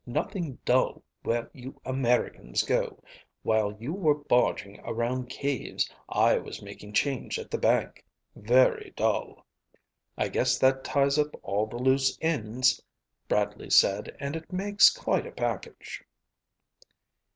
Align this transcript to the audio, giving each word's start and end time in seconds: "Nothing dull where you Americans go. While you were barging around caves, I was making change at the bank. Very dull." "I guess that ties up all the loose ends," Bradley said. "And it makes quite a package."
"Nothing 0.07 0.57
dull 0.65 1.03
where 1.21 1.51
you 1.53 1.79
Americans 1.85 2.63
go. 2.63 3.03
While 3.43 3.73
you 3.79 3.93
were 3.93 4.15
barging 4.15 4.79
around 4.79 5.29
caves, 5.29 5.91
I 6.09 6.39
was 6.39 6.59
making 6.59 6.93
change 6.93 7.37
at 7.37 7.51
the 7.51 7.59
bank. 7.59 8.03
Very 8.35 8.93
dull." 8.95 9.45
"I 10.17 10.27
guess 10.29 10.57
that 10.57 10.83
ties 10.83 11.19
up 11.19 11.35
all 11.43 11.67
the 11.67 11.77
loose 11.77 12.17
ends," 12.19 12.81
Bradley 13.27 13.69
said. 13.69 14.17
"And 14.19 14.35
it 14.35 14.51
makes 14.51 14.89
quite 14.89 15.27
a 15.27 15.31
package." 15.31 16.03